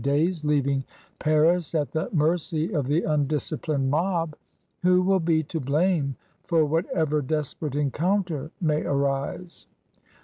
[0.01, 0.83] 21$ days, leaving
[1.19, 4.35] Paris at the mercy of the undisciplined mob,
[4.81, 6.15] who will be to blame
[6.47, 9.67] for whatever desperate encounter may arise?